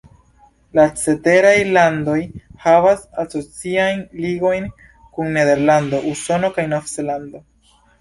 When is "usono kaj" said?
6.17-6.71